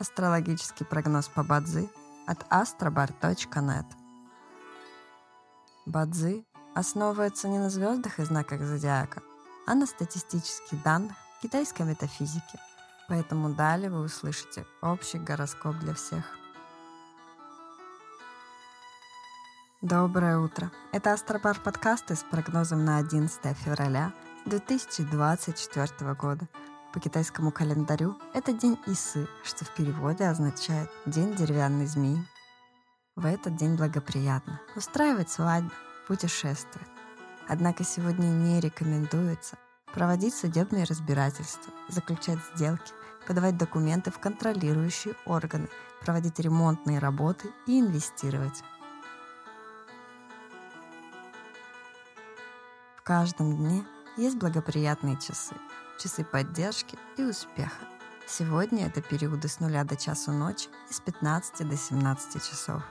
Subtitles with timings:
[0.00, 1.88] Астрологический прогноз по Бадзи
[2.26, 3.84] от astrobar.net.
[5.86, 6.46] Бадзи
[6.76, 9.22] основывается не на звездах и знаках зодиака,
[9.66, 12.60] а на статистических данных китайской метафизики.
[13.08, 16.24] Поэтому далее вы услышите общий гороскоп для всех.
[19.82, 20.70] Доброе утро!
[20.92, 24.12] Это Астробар подкасты с прогнозом на 11 февраля
[24.46, 26.46] 2024 года.
[26.92, 32.26] По китайскому календарю это день Исы, что в переводе означает «день деревянной змеи».
[33.14, 35.70] В этот день благоприятно устраивать свадьбу,
[36.06, 36.88] путешествовать.
[37.46, 39.58] Однако сегодня не рекомендуется
[39.92, 42.92] проводить судебные разбирательства, заключать сделки,
[43.26, 45.68] подавать документы в контролирующие органы,
[46.00, 48.62] проводить ремонтные работы и инвестировать.
[52.96, 53.84] В каждом дне
[54.16, 55.54] есть благоприятные часы,
[55.98, 57.84] часы поддержки и успеха.
[58.26, 62.82] Сегодня это периоды с нуля до часу ночи и с 15 до 17 часов.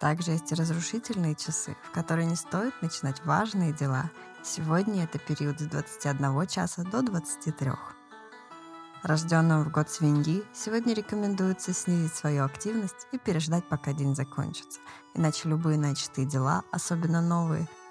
[0.00, 4.10] Также есть разрушительные часы, в которые не стоит начинать важные дела.
[4.42, 7.70] Сегодня это период с 21 часа до 23.
[9.04, 14.80] Рожденным в год свиньи сегодня рекомендуется снизить свою активность и переждать, пока день закончится,
[15.14, 17.68] иначе любые начатые дела, особенно новые,